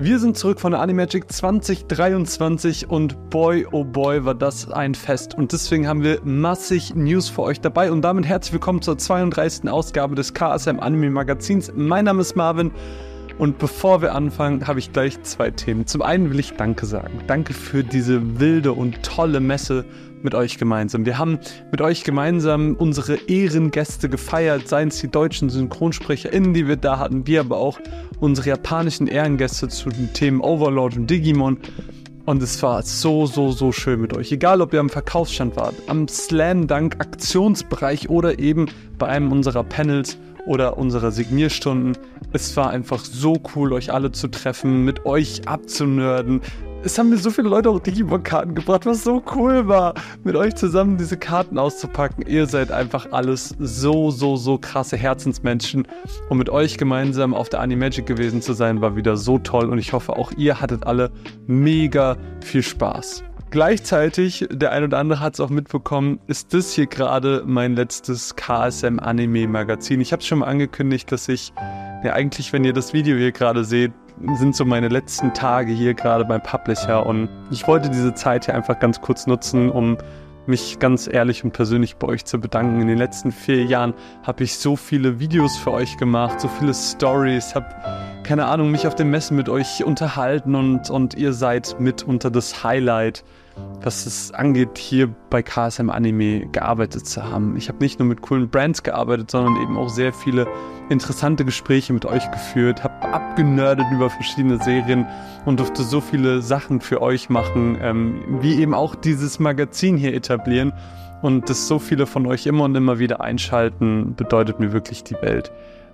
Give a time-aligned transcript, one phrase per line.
[0.00, 5.34] Wir sind zurück von der Animagic 2023 und boy, oh boy, war das ein Fest.
[5.34, 7.90] Und deswegen haben wir massig News für euch dabei.
[7.90, 9.68] Und damit herzlich willkommen zur 32.
[9.68, 11.72] Ausgabe des KSM Anime Magazins.
[11.74, 12.70] Mein Name ist Marvin.
[13.38, 15.86] Und bevor wir anfangen, habe ich gleich zwei Themen.
[15.86, 17.20] Zum einen will ich Danke sagen.
[17.28, 19.84] Danke für diese wilde und tolle Messe
[20.22, 21.06] mit euch gemeinsam.
[21.06, 21.38] Wir haben
[21.70, 27.28] mit euch gemeinsam unsere Ehrengäste gefeiert, seien es die deutschen SynchronsprecherInnen, die wir da hatten,
[27.28, 27.78] wie aber auch
[28.18, 31.58] unsere japanischen Ehrengäste zu den Themen Overlord und Digimon.
[32.26, 34.32] Und es war so, so, so schön mit euch.
[34.32, 38.66] Egal, ob ihr am Verkaufsstand wart, am Slam Dunk Aktionsbereich oder eben
[38.98, 41.96] bei einem unserer Panels oder unserer Signierstunden.
[42.32, 46.42] Es war einfach so cool, euch alle zu treffen, mit euch abzunörden,
[46.84, 50.54] es haben mir so viele Leute auch Digimon-Karten gebracht, was so cool war, mit euch
[50.54, 52.24] zusammen diese Karten auszupacken.
[52.24, 55.88] Ihr seid einfach alles so, so, so krasse Herzensmenschen.
[56.28, 59.68] Und mit euch gemeinsam auf der Animagic gewesen zu sein, war wieder so toll.
[59.68, 61.10] Und ich hoffe, auch ihr hattet alle
[61.48, 63.24] mega viel Spaß.
[63.50, 68.36] Gleichzeitig, der ein oder andere hat es auch mitbekommen, ist das hier gerade mein letztes
[68.36, 70.00] KSM Anime Magazin.
[70.00, 71.52] Ich habe es schon mal angekündigt, dass ich,
[72.04, 73.92] ja eigentlich, wenn ihr das Video hier gerade seht,
[74.36, 78.54] sind so meine letzten Tage hier gerade beim Publisher und ich wollte diese Zeit hier
[78.54, 79.96] einfach ganz kurz nutzen, um
[80.46, 82.80] mich ganz ehrlich und persönlich bei euch zu bedanken.
[82.80, 86.72] In den letzten vier Jahren habe ich so viele Videos für euch gemacht, so viele
[86.72, 87.68] Stories, habe
[88.28, 92.30] keine Ahnung, mich auf den Messen mit euch unterhalten und, und ihr seid mit unter
[92.30, 93.24] das Highlight
[93.82, 97.56] was es angeht, hier bei KSM Anime gearbeitet zu haben.
[97.56, 100.46] Ich habe nicht nur mit coolen Brands gearbeitet, sondern eben auch sehr viele
[100.90, 105.06] interessante Gespräche mit euch geführt, habe abgenördet über verschiedene Serien
[105.44, 110.14] und durfte so viele Sachen für euch machen, ähm, wie eben auch dieses Magazin hier
[110.14, 110.72] etablieren.
[111.20, 115.16] Und dass so viele von euch immer und immer wieder einschalten, bedeutet mir wirklich die
[115.20, 115.50] Welt.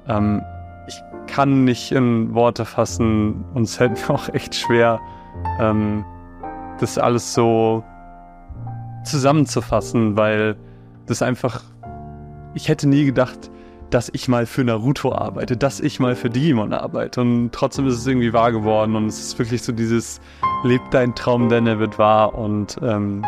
[0.06, 0.42] Ähm,
[0.86, 5.00] ich kann nicht in Worte fassen und es fällt mir auch echt schwer,
[5.60, 6.04] ähm,
[6.80, 7.84] das alles so
[9.04, 10.56] zusammenzufassen, weil
[11.06, 11.62] das einfach,
[12.54, 13.50] ich hätte nie gedacht,
[13.90, 17.20] dass ich mal für Naruto arbeite, dass ich mal für Digimon arbeite.
[17.20, 20.20] Und trotzdem ist es irgendwie wahr geworden und es ist wirklich so dieses,
[20.64, 22.34] lebt dein Traum, denn er wird wahr.
[22.34, 23.24] Und ähm,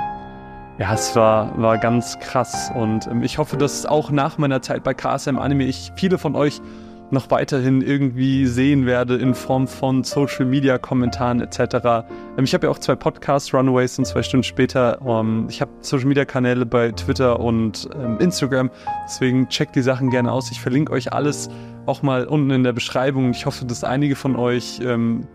[0.78, 2.72] ja, es war, war ganz krass.
[2.75, 6.34] Und ähm, ich hoffe, dass auch nach meiner Zeit bei KSM Anime ich viele von
[6.34, 6.61] euch
[7.11, 11.59] noch weiterhin irgendwie sehen werde in Form von Social Media Kommentaren etc.
[12.37, 14.99] Ähm, ich habe ja auch zwei Podcasts, Runaways und zwei Stunden später.
[15.06, 18.71] Ähm, ich habe Social Media Kanäle bei Twitter und ähm, Instagram,
[19.05, 20.50] deswegen checkt die Sachen gerne aus.
[20.50, 21.49] Ich verlinke euch alles
[21.87, 23.31] auch mal unten in der Beschreibung.
[23.31, 24.81] Ich hoffe, dass einige von euch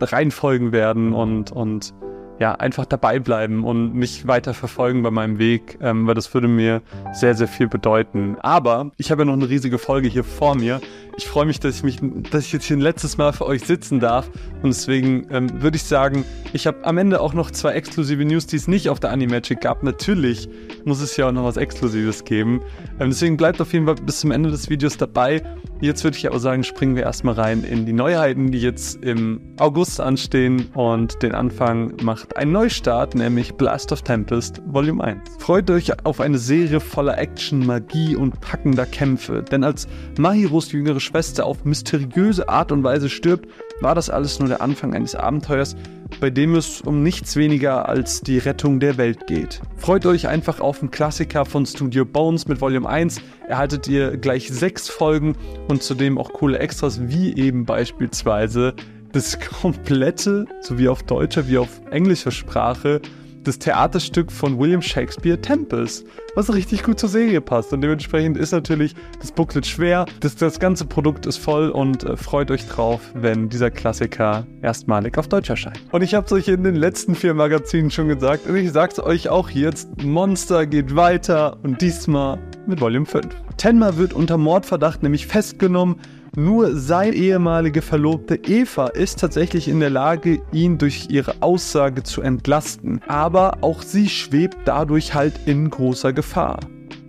[0.02, 1.94] reinfolgen werden und, und
[2.42, 6.48] ja, einfach dabei bleiben und mich weiter verfolgen bei meinem Weg, ähm, weil das würde
[6.48, 6.82] mir
[7.14, 8.36] sehr, sehr viel bedeuten.
[8.42, 10.82] Aber ich habe ja noch eine riesige Folge hier vor mir.
[11.18, 12.00] Ich freue mich, dass ich mich,
[12.32, 14.28] dass ich jetzt hier ein letztes Mal für euch sitzen darf.
[14.64, 18.48] Und deswegen ähm, würde ich sagen, ich habe am Ende auch noch zwei exklusive News,
[18.48, 19.84] die es nicht auf der Animagic gab.
[19.84, 20.50] Natürlich
[20.84, 22.62] muss es ja auch noch was Exklusives geben.
[23.00, 25.44] Ähm, deswegen bleibt auf jeden Fall bis zum Ende des Videos dabei.
[25.80, 29.42] Jetzt würde ich aber sagen, springen wir erstmal rein in die Neuheiten, die jetzt im
[29.60, 30.70] August anstehen.
[30.74, 35.22] Und den Anfang macht ein Neustart, nämlich Blast of Tempest Volume 1.
[35.40, 39.44] Freut euch auf eine Serie voller Action, Magie und packender Kämpfe.
[39.44, 39.88] Denn als
[40.18, 43.50] Mahiros jüngere Schwester auf mysteriöse Art und Weise stirbt,
[43.82, 45.76] war das alles nur der Anfang eines Abenteuers,
[46.20, 49.62] bei dem es um nichts weniger als die Rettung der Welt geht.
[49.78, 53.22] Freut euch einfach auf einen Klassiker von Studio Bones mit Volume 1.
[53.48, 55.36] Erhaltet ihr gleich sechs Folgen
[55.68, 58.76] und zudem auch coole Extras, wie eben beispielsweise
[59.14, 63.02] das komplette, sowie auf deutscher wie auf englischer Sprache,
[63.44, 66.06] das Theaterstück von William Shakespeare Tempest,
[66.36, 67.74] was richtig gut zur Serie passt.
[67.74, 70.06] Und dementsprechend ist natürlich das Booklet schwer.
[70.20, 75.18] Das, das ganze Produkt ist voll und äh, freut euch drauf, wenn dieser Klassiker erstmalig
[75.18, 75.82] auf Deutsch erscheint.
[75.92, 79.00] Und ich habe es euch in den letzten vier Magazinen schon gesagt und ich sag's
[79.00, 83.28] euch auch jetzt, Monster geht weiter und diesmal mit Volume 5.
[83.58, 85.98] Tenma wird unter Mordverdacht nämlich festgenommen
[86.36, 92.22] nur seine ehemalige Verlobte Eva ist tatsächlich in der Lage, ihn durch ihre Aussage zu
[92.22, 93.02] entlasten.
[93.08, 96.60] Aber auch sie schwebt dadurch halt in großer Gefahr.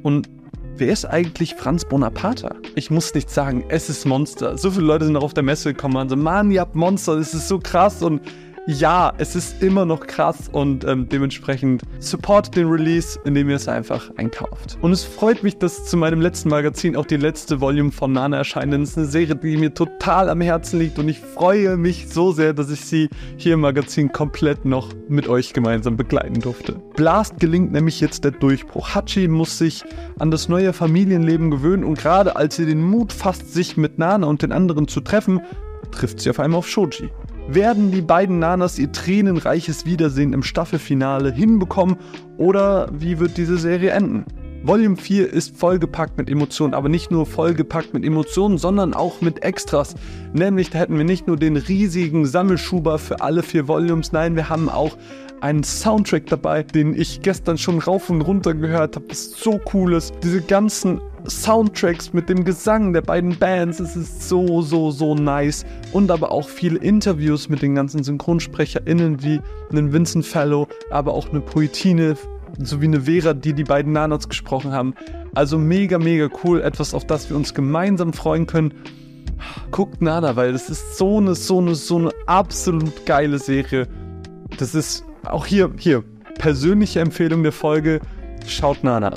[0.03, 0.29] Und
[0.77, 2.57] wer ist eigentlich Franz Bonaparte?
[2.75, 4.59] Ich muss nicht sagen, es ist Monster.
[4.59, 7.17] So viele Leute sind auch auf der Messe gekommen und so, Mann, ihr habt Monster,
[7.17, 8.23] das ist so krass und
[8.67, 13.67] ja, es ist immer noch krass und ähm, dementsprechend supportet den Release, indem ihr es
[13.67, 14.79] einfach einkauft.
[14.81, 18.37] Und es freut mich, dass zu meinem letzten Magazin auch die letzte Volume von Nana
[18.37, 18.73] erscheint.
[18.73, 22.09] Denn es ist eine Serie, die mir total am Herzen liegt und ich freue mich
[22.09, 26.75] so sehr, dass ich sie hier im Magazin komplett noch mit euch gemeinsam begleiten durfte.
[26.95, 28.95] Blast gelingt nämlich jetzt der Durchbruch.
[28.95, 29.83] Hachi muss sich
[30.21, 34.29] an das neue Familienleben gewöhnen und gerade als sie den Mut fasst, sich mit Nana
[34.29, 35.41] und den anderen zu treffen,
[35.91, 37.11] trifft sie auf einmal auf Shoji.
[37.49, 41.97] Werden die beiden Nanas ihr tränenreiches Wiedersehen im Staffelfinale hinbekommen
[42.39, 44.25] oder wie wird diese Serie enden?
[44.65, 49.43] Volume 4 ist vollgepackt mit Emotionen, aber nicht nur vollgepackt mit Emotionen, sondern auch mit
[49.43, 49.97] Extras.
[50.35, 54.49] Nämlich, da hätten wir nicht nur den riesigen Sammelschuber für alle vier Volumes, nein, wir
[54.49, 54.97] haben auch
[55.41, 59.95] einen Soundtrack dabei, den ich gestern schon rauf und runter gehört habe, das so cool
[59.95, 60.15] ist.
[60.23, 65.65] Diese ganzen Soundtracks mit dem Gesang der beiden Bands, es ist so, so, so nice.
[65.93, 71.29] Und aber auch viele Interviews mit den ganzen SynchronsprecherInnen wie einen Vincent Fellow, aber auch
[71.31, 72.17] eine Poetine
[72.59, 74.95] sowie eine Vera, die die beiden Nanots gesprochen haben.
[75.35, 76.61] Also mega, mega cool.
[76.61, 78.75] Etwas, auf das wir uns gemeinsam freuen können.
[79.71, 83.89] Guckt Nana, weil das ist so eine, so eine, so eine absolut geile Serie.
[84.59, 86.05] Das ist auch hier, hier,
[86.39, 88.01] persönliche Empfehlung der Folge.
[88.47, 89.15] Schaut Nana.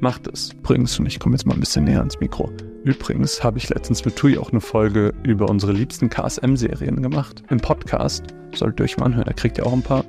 [0.00, 0.52] Macht es.
[0.52, 2.50] Übrigens, und ich komme jetzt mal ein bisschen näher ans Mikro.
[2.84, 7.42] Übrigens habe ich letztens mit Tui auch eine Folge über unsere liebsten KSM-Serien gemacht.
[7.50, 8.22] Im Podcast.
[8.54, 9.24] Solltet ihr euch mal anhören.
[9.26, 10.04] Da kriegt ihr auch ein paar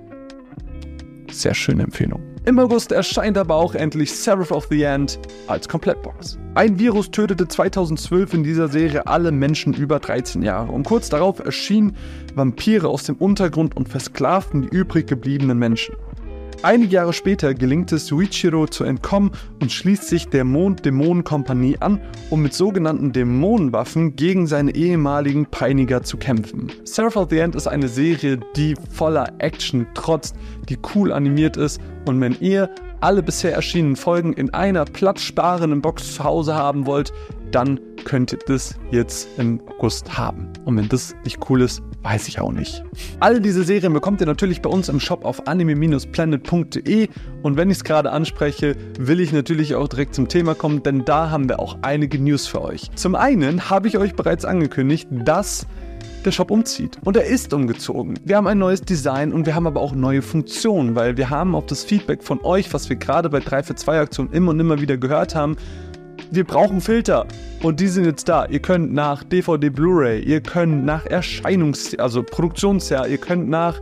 [1.31, 2.21] sehr schöne Empfehlung.
[2.45, 6.37] Im August erscheint aber auch endlich Seraph of the End als Komplettbox.
[6.55, 11.39] Ein Virus tötete 2012 in dieser Serie alle Menschen über 13 Jahre und kurz darauf
[11.39, 11.97] erschienen
[12.35, 15.95] Vampire aus dem Untergrund und versklavten die übrig gebliebenen Menschen.
[16.63, 19.31] Einige Jahre später gelingt es Yuichiro zu entkommen
[19.61, 22.01] und schließt sich der Mond-Dämonen-Kompanie an,
[22.31, 26.71] um mit sogenannten Dämonenwaffen gegen seine ehemaligen Peiniger zu kämpfen.
[26.83, 30.35] Seraph of the End ist eine Serie, die voller Action trotzt,
[30.67, 32.71] die cool animiert ist und wenn ihr
[33.01, 37.13] alle bisher erschienenen Folgen in einer platzsparenden Box zu Hause haben wollt,
[37.51, 40.47] dann könnt ihr das jetzt im August haben.
[40.65, 42.83] Und wenn das nicht cool ist, weiß ich auch nicht.
[43.19, 47.09] All diese Serien bekommt ihr natürlich bei uns im Shop auf anime-planet.de
[47.43, 51.03] und wenn ich es gerade anspreche, will ich natürlich auch direkt zum Thema kommen, denn
[51.05, 52.89] da haben wir auch einige News für euch.
[52.95, 55.67] Zum einen habe ich euch bereits angekündigt, dass
[56.25, 56.97] der Shop umzieht.
[57.05, 58.19] Und er ist umgezogen.
[58.25, 61.55] Wir haben ein neues Design und wir haben aber auch neue Funktionen, weil wir haben
[61.55, 64.59] auf das Feedback von euch, was wir gerade bei 3 für 2 Aktionen immer und
[64.59, 65.55] immer wieder gehört haben,
[66.31, 67.25] wir brauchen Filter.
[67.63, 68.45] Und die sind jetzt da.
[68.45, 73.81] Ihr könnt nach DVD, Blu-ray, ihr könnt nach Erscheinungs-, also Produktionsjahr, ihr könnt nach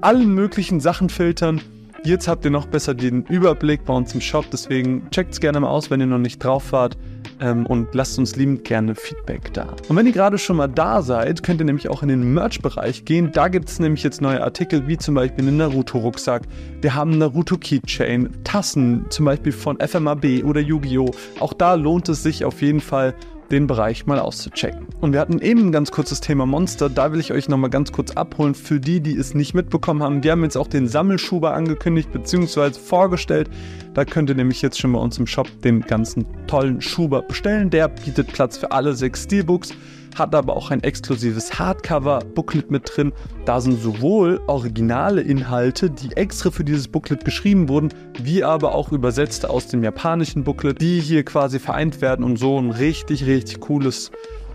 [0.00, 1.60] allen möglichen Sachen filtern.
[2.04, 5.60] Jetzt habt ihr noch besser den Überblick bei uns im Shop, deswegen checkt es gerne
[5.60, 6.96] mal aus, wenn ihr noch nicht drauf wart
[7.40, 9.74] ähm, und lasst uns liebend gerne Feedback da.
[9.88, 13.04] Und wenn ihr gerade schon mal da seid, könnt ihr nämlich auch in den Merch-Bereich
[13.04, 13.30] gehen.
[13.32, 16.42] Da gibt es nämlich jetzt neue Artikel, wie zum Beispiel einen Naruto-Rucksack.
[16.80, 21.10] Wir haben einen Naruto-Keychain, Tassen, zum Beispiel von FMAB oder Yu-Gi-Oh!
[21.40, 23.14] Auch da lohnt es sich auf jeden Fall,
[23.50, 24.86] den Bereich mal auszuchecken.
[25.00, 27.92] Und wir hatten eben ein ganz kurzes Thema Monster, da will ich euch nochmal ganz
[27.92, 30.22] kurz abholen für die, die es nicht mitbekommen haben.
[30.22, 32.72] Wir haben jetzt auch den Sammelschuber angekündigt bzw.
[32.72, 33.48] vorgestellt.
[33.94, 37.70] Da könnt ihr nämlich jetzt schon bei uns im Shop den ganzen tollen Schuber bestellen.
[37.70, 39.72] Der bietet Platz für alle sechs Steelbooks
[40.16, 43.12] hat aber auch ein exklusives Hardcover-Booklet mit drin.
[43.44, 47.90] Da sind sowohl originale Inhalte, die extra für dieses Booklet geschrieben wurden,
[48.22, 52.58] wie aber auch übersetzte aus dem japanischen Booklet, die hier quasi vereint werden und so
[52.58, 54.10] ein richtig, richtig cooles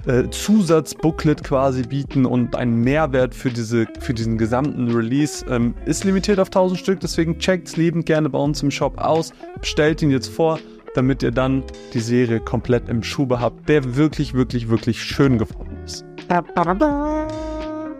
[0.05, 5.45] äh, Zusatzbooklet quasi bieten und einen Mehrwert für, diese, für diesen gesamten Release.
[5.50, 8.97] Ähm, ist limitiert auf 1000 Stück, deswegen checkt es liebend gerne bei uns im Shop
[8.97, 10.59] aus, bestellt ihn jetzt vor
[10.95, 11.63] damit ihr dann
[11.93, 16.05] die Serie komplett im Schuber habt, der wirklich, wirklich, wirklich schön geworden ist.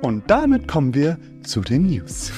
[0.02, 2.32] Und damit kommen wir zu den News.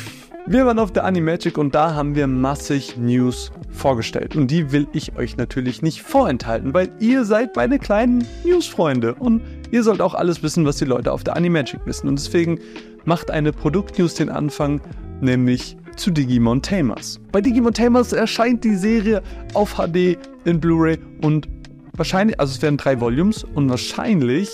[0.48, 4.36] Wir waren auf der Animagic und da haben wir massig News vorgestellt.
[4.36, 9.16] Und die will ich euch natürlich nicht vorenthalten, weil ihr seid meine kleinen News-Freunde.
[9.16, 12.08] Und ihr sollt auch alles wissen, was die Leute auf der Animagic wissen.
[12.08, 12.60] Und deswegen
[13.06, 14.82] macht eine Produkt-News den Anfang,
[15.20, 17.20] nämlich zu Digimon Tamers.
[17.32, 19.22] Bei Digimon Tamers erscheint die Serie
[19.54, 21.48] auf HD in Blu-ray und
[21.94, 24.50] wahrscheinlich, also es werden drei Volumes und wahrscheinlich,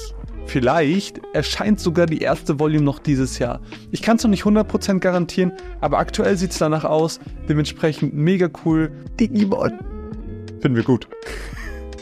[0.46, 3.62] vielleicht, erscheint sogar die erste Volume noch dieses Jahr.
[3.92, 7.20] Ich kann es noch nicht 100% garantieren, aber aktuell sieht es danach aus.
[7.48, 8.92] Dementsprechend mega cool.
[9.20, 9.80] Digimon.
[10.62, 11.08] Finden wir gut.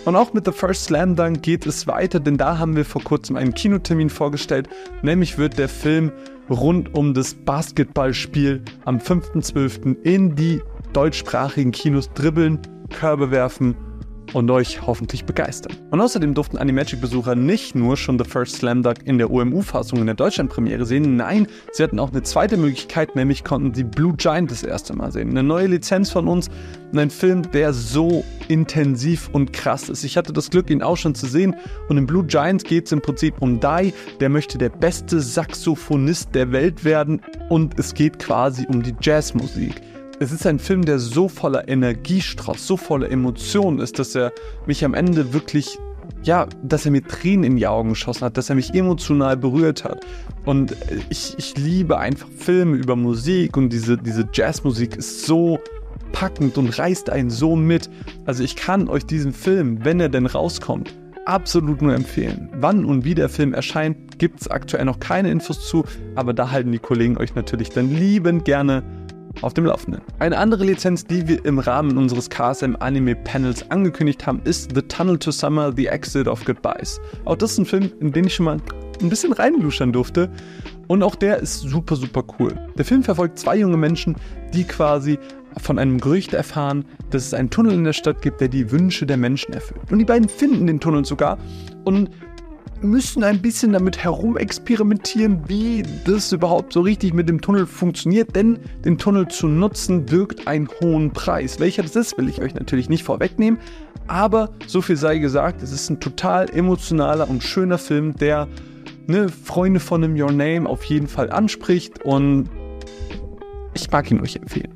[0.05, 3.03] Und auch mit The First Slam Dunk geht es weiter, denn da haben wir vor
[3.03, 4.69] kurzem einen Kinotermin vorgestellt.
[5.01, 6.11] Nämlich wird der Film
[6.49, 10.01] rund um das Basketballspiel am 5.12.
[10.03, 10.61] in die
[10.93, 13.75] deutschsprachigen Kinos dribbeln, Körbe werfen
[14.33, 15.75] und euch hoffentlich begeistern.
[15.91, 20.05] Und außerdem durften Animagic-Besucher nicht nur schon The First Slam Dunk in der OMU-Fassung in
[20.05, 24.51] der Deutschlandpremiere sehen, nein, sie hatten auch eine zweite Möglichkeit, nämlich konnten sie Blue Giant
[24.51, 25.29] das erste Mal sehen.
[25.29, 26.49] Eine neue Lizenz von uns
[26.91, 30.03] und ein Film, der so intensiv und krass ist.
[30.03, 31.55] Ich hatte das Glück, ihn auch schon zu sehen
[31.87, 36.33] und in Blue Giant geht es im Prinzip um Dai, der möchte der beste Saxophonist
[36.33, 39.81] der Welt werden und es geht quasi um die Jazzmusik
[40.19, 44.33] es ist ein Film, der so voller Energiestrotz, so voller Emotionen ist, dass er
[44.65, 45.77] mich am Ende wirklich
[46.23, 49.85] ja, dass er mir Tränen in die Augen geschossen hat, dass er mich emotional berührt
[49.85, 50.05] hat.
[50.43, 50.75] Und
[51.09, 55.59] ich, ich liebe einfach Filme über Musik und diese, diese Jazzmusik ist so
[56.11, 57.89] packend und reißt einen so mit.
[58.25, 60.93] Also ich kann euch diesen Film, wenn er denn rauskommt,
[61.25, 62.49] absolut nur empfehlen.
[62.59, 65.85] Wann und wie der Film erscheint, gibt es aktuell noch keine Infos zu,
[66.15, 68.83] aber da halten die Kollegen euch natürlich dann liebend gerne
[69.41, 70.01] auf dem Laufenden.
[70.19, 74.81] Eine andere Lizenz, die wir im Rahmen unseres KSM Anime Panels angekündigt haben, ist The
[74.81, 76.99] Tunnel to Summer, The Exit of Goodbyes.
[77.25, 78.57] Auch das ist ein Film, in den ich schon mal
[79.01, 80.29] ein bisschen reinluschern durfte.
[80.87, 82.53] Und auch der ist super, super cool.
[82.77, 84.15] Der Film verfolgt zwei junge Menschen,
[84.53, 85.19] die quasi
[85.57, 89.05] von einem Gerücht erfahren, dass es einen Tunnel in der Stadt gibt, der die Wünsche
[89.05, 89.91] der Menschen erfüllt.
[89.91, 91.37] Und die beiden finden den Tunnel sogar
[91.85, 92.09] und
[92.81, 98.59] müssen ein bisschen damit herumexperimentieren, wie das überhaupt so richtig mit dem Tunnel funktioniert, denn
[98.85, 101.59] den Tunnel zu nutzen birgt einen hohen Preis.
[101.59, 103.59] Welcher das ist, will ich euch natürlich nicht vorwegnehmen,
[104.07, 108.47] aber so viel sei gesagt, es ist ein total emotionaler und schöner Film, der
[109.07, 112.49] ne, Freunde von einem Your Name auf jeden Fall anspricht und
[113.73, 114.73] ich mag ihn euch empfehlen.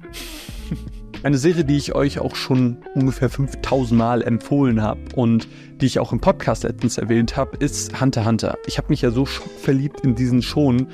[1.23, 5.47] Eine Serie, die ich euch auch schon ungefähr 5000 Mal empfohlen habe und
[5.79, 8.57] die ich auch im Podcast letztens erwähnt habe, ist Hunter Hunter.
[8.67, 10.87] Ich habe mich ja so schockverliebt in diesen Schon,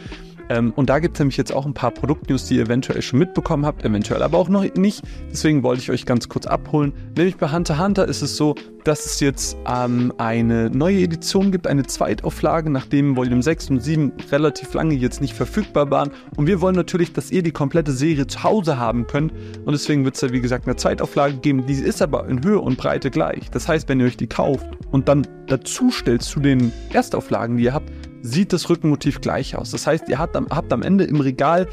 [0.49, 3.19] ähm, und da gibt es nämlich jetzt auch ein paar Produktnews, die ihr eventuell schon
[3.19, 5.03] mitbekommen habt, eventuell aber auch noch nicht.
[5.31, 6.93] Deswegen wollte ich euch ganz kurz abholen.
[7.15, 11.67] Nämlich bei Hunter Hunter ist es so, dass es jetzt ähm, eine neue Edition gibt,
[11.67, 16.11] eine Zweitauflage, nachdem Volume 6 und 7 relativ lange jetzt nicht verfügbar waren.
[16.35, 19.33] Und wir wollen natürlich, dass ihr die komplette Serie zu Hause haben könnt.
[19.65, 21.67] Und deswegen wird es ja, wie gesagt, eine Zweitauflage geben.
[21.67, 23.51] Die ist aber in Höhe und Breite gleich.
[23.51, 27.65] Das heißt, wenn ihr euch die kauft und dann dazu stellt zu den Erstauflagen, die
[27.65, 29.71] ihr habt, sieht das Rückenmotiv gleich aus.
[29.71, 31.67] Das heißt, ihr habt am, habt am Ende im Regal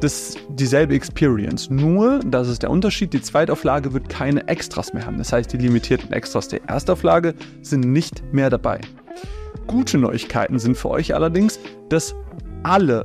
[0.00, 1.70] das, dieselbe Experience.
[1.70, 5.18] Nur, das ist der Unterschied, die Zweitauflage wird keine Extras mehr haben.
[5.18, 8.80] Das heißt, die limitierten Extras der Erstauflage sind nicht mehr dabei.
[9.66, 12.14] Gute Neuigkeiten sind für euch allerdings, dass
[12.62, 13.04] alle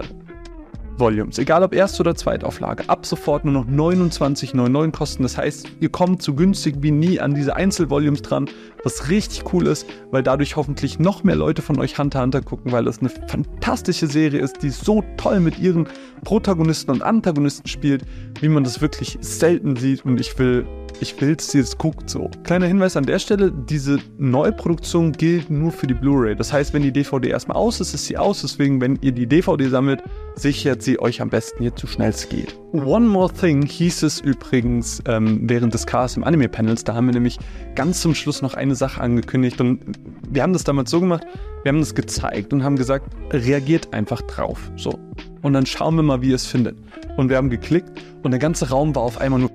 [0.98, 5.24] Volumes, egal ob Erst- oder Zweitauflage, ab sofort nur noch 29,99 kosten.
[5.24, 8.50] Das heißt, ihr kommt so günstig wie nie an diese Einzelvolumes dran,
[8.84, 12.72] was richtig cool ist, weil dadurch hoffentlich noch mehr Leute von euch Hunter Hunter gucken,
[12.72, 15.88] weil das eine fantastische Serie ist, die so toll mit ihren
[16.24, 18.04] Protagonisten und Antagonisten spielt,
[18.40, 20.66] wie man das wirklich selten sieht und ich will
[21.00, 22.30] ich will, dass ihr es guckt so.
[22.44, 26.36] Kleiner Hinweis an der Stelle, diese Neuproduktion gilt nur für die Blu-ray.
[26.36, 28.42] Das heißt, wenn die DVD erstmal aus ist, ist sie aus.
[28.42, 30.04] Deswegen, wenn ihr die DVD sammelt,
[30.36, 32.58] sichert sie euch am besten hier zu schnell es geht.
[32.74, 36.84] One More Thing hieß es übrigens ähm, während des Cars im Anime-Panels.
[36.84, 37.38] Da haben wir nämlich
[37.76, 39.82] ganz zum Schluss noch eine Sache angekündigt und
[40.30, 41.24] wir haben das damals so gemacht,
[41.64, 44.72] wir haben das gezeigt und haben gesagt, reagiert einfach drauf.
[44.76, 45.00] So.
[45.42, 46.78] Und dann schauen wir mal, wie ihr es findet.
[47.18, 47.92] Und wir haben geklickt
[48.24, 49.52] und der ganze Raum war auf einmal nur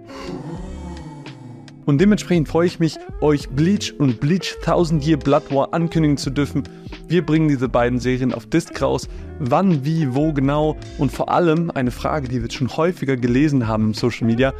[1.89, 6.29] und dementsprechend freue ich mich, euch Bleach und Bleach Thousand Year Blood War ankündigen zu
[6.29, 6.65] dürfen.
[7.09, 9.09] Wir bringen diese beiden Serien auf Disc raus.
[9.39, 13.85] Wann, wie, wo genau und vor allem eine Frage, die wir schon häufiger gelesen haben
[13.85, 14.53] im Social Media.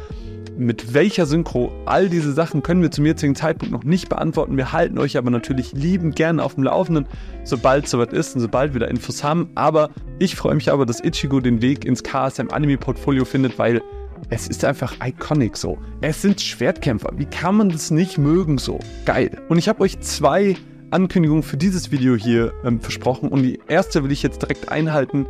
[0.57, 1.71] Mit welcher Synchro?
[1.85, 4.57] All diese Sachen können wir zum jetzigen Zeitpunkt noch nicht beantworten.
[4.57, 7.05] Wir halten euch aber natürlich liebend gerne auf dem Laufenden,
[7.43, 9.51] sobald es soweit ist und sobald wir da Infos haben.
[9.53, 13.83] Aber ich freue mich aber, dass Ichigo den Weg ins KSM Anime Portfolio findet, weil
[14.29, 15.77] es ist einfach iconic so.
[16.01, 17.11] Es sind Schwertkämpfer.
[17.15, 18.79] Wie kann man das nicht mögen so?
[19.05, 19.41] Geil.
[19.49, 20.55] Und ich habe euch zwei
[20.91, 25.27] Ankündigungen für dieses Video hier ähm, versprochen und die erste will ich jetzt direkt einhalten.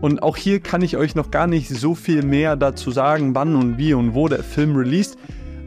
[0.00, 3.56] Und auch hier kann ich euch noch gar nicht so viel mehr dazu sagen, wann
[3.56, 5.16] und wie und wo der Film released.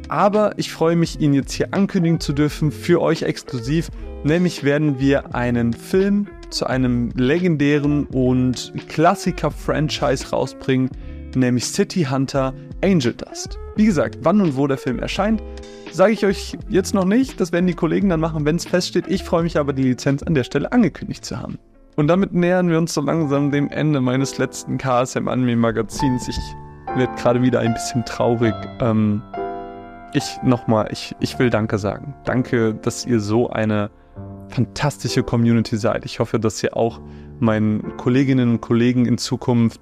[0.08, 3.90] Aber ich freue mich, ihn jetzt hier ankündigen zu dürfen für euch exklusiv.
[4.24, 10.90] Nämlich werden wir einen Film zu einem legendären und Klassiker-Franchise rausbringen,
[11.36, 13.58] nämlich City Hunter Angel Dust.
[13.76, 15.42] Wie gesagt, wann und wo der Film erscheint,
[15.92, 17.40] sage ich euch jetzt noch nicht.
[17.40, 19.06] Das werden die Kollegen dann machen, wenn es feststeht.
[19.08, 21.60] Ich freue mich aber, die Lizenz an der Stelle angekündigt zu haben.
[21.96, 26.28] Und damit nähern wir uns so langsam dem Ende meines letzten KSM Anime Magazins.
[26.28, 26.40] Ich
[26.96, 28.54] werde gerade wieder ein bisschen traurig.
[28.80, 29.22] Ähm,
[30.14, 32.14] ich nochmal, ich, ich will Danke sagen.
[32.26, 33.90] Danke, dass ihr so eine
[34.50, 36.06] fantastische Community seid.
[36.06, 37.00] Ich hoffe, dass ihr auch
[37.40, 39.80] meinen Kolleginnen und Kollegen in Zukunft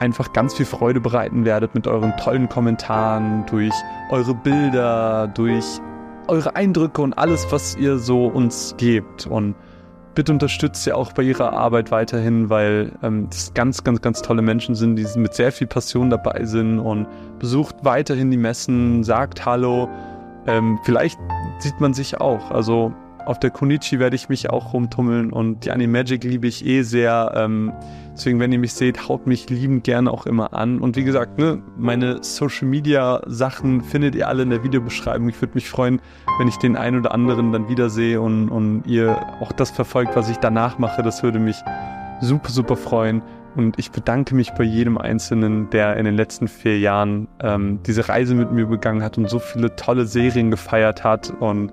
[0.00, 3.72] einfach ganz viel Freude bereiten werdet mit euren tollen Kommentaren, durch
[4.10, 5.80] eure Bilder, durch
[6.26, 9.26] eure Eindrücke und alles, was ihr so uns gebt.
[9.26, 9.54] Und
[10.14, 14.42] bitte unterstützt ihr auch bei ihrer Arbeit weiterhin, weil ähm, das ganz, ganz, ganz tolle
[14.42, 17.06] Menschen sind, die mit sehr viel Passion dabei sind und
[17.38, 19.88] besucht weiterhin die Messen, sagt Hallo.
[20.46, 21.18] Ähm, vielleicht
[21.58, 22.50] sieht man sich auch.
[22.50, 22.92] Also
[23.26, 27.32] auf der Konichi werde ich mich auch rumtummeln und die Animagic liebe ich eh sehr.
[27.36, 27.72] Ähm,
[28.12, 30.80] deswegen, wenn ihr mich seht, haut mich liebend gerne auch immer an.
[30.80, 35.28] Und wie gesagt, ne, meine Social Media Sachen findet ihr alle in der Videobeschreibung.
[35.28, 36.00] Ich würde mich freuen,
[36.38, 40.28] wenn ich den einen oder anderen dann wiedersehe und, und ihr auch das verfolgt, was
[40.30, 41.02] ich danach mache.
[41.02, 41.56] Das würde mich
[42.20, 43.22] super, super freuen.
[43.56, 48.08] Und ich bedanke mich bei jedem Einzelnen, der in den letzten vier Jahren ähm, diese
[48.08, 51.32] Reise mit mir begangen hat und so viele tolle Serien gefeiert hat.
[51.40, 51.72] Und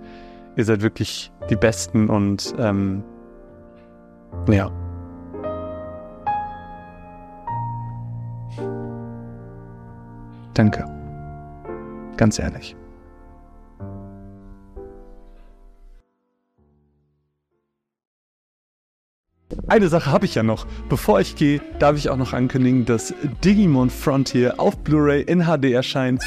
[0.57, 3.03] ihr seid wirklich die Besten und ähm,
[4.49, 4.71] ja.
[10.55, 10.83] Danke.
[12.17, 12.75] Ganz ehrlich.
[19.67, 20.65] Eine Sache habe ich ja noch.
[20.89, 23.13] Bevor ich gehe, darf ich auch noch ankündigen, dass
[23.43, 26.21] Digimon Frontier auf Blu-ray in HD erscheint.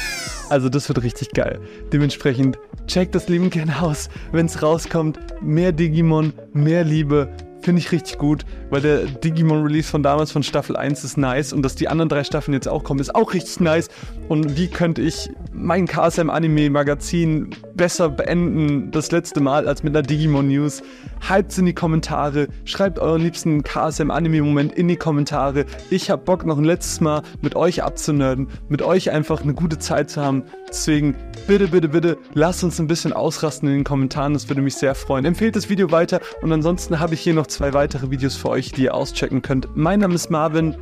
[0.49, 1.59] Also das wird richtig geil.
[1.93, 5.19] Dementsprechend checkt das Leben gerne aus, wenn es rauskommt.
[5.41, 7.29] Mehr Digimon, mehr Liebe,
[7.61, 11.61] Finde ich richtig gut, weil der Digimon-Release von damals von Staffel 1 ist nice und
[11.61, 13.87] dass die anderen drei Staffeln jetzt auch kommen, ist auch richtig nice.
[14.29, 20.81] Und wie könnte ich mein KSM-Anime-Magazin besser beenden, das letzte Mal, als mit einer Digimon-News?
[21.29, 25.65] Hypt's in die Kommentare, schreibt euren liebsten KSM-Anime-Moment in die Kommentare.
[25.91, 29.77] Ich hab Bock, noch ein letztes Mal mit euch abzunörden, mit euch einfach eine gute
[29.77, 30.45] Zeit zu haben.
[30.71, 31.15] Deswegen
[31.47, 34.95] bitte, bitte, bitte, lasst uns ein bisschen ausrasten in den Kommentaren, das würde mich sehr
[34.95, 35.25] freuen.
[35.25, 38.71] Empfehlt das Video weiter und ansonsten habe ich hier noch zwei weitere Videos für euch,
[38.71, 39.67] die ihr auschecken könnt.
[39.75, 40.77] Mein Name ist Marvin.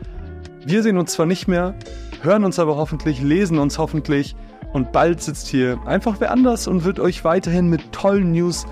[0.63, 1.73] Wir sehen uns zwar nicht mehr,
[2.21, 4.35] hören uns aber hoffentlich, lesen uns hoffentlich
[4.73, 8.67] und bald sitzt hier einfach wer anders und wird euch weiterhin mit tollen News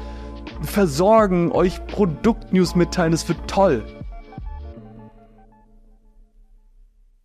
[0.61, 3.13] versorgen, euch Produktnews mitteilen.
[3.13, 3.83] Es wird toll.